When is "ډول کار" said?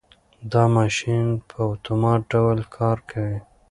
2.33-2.97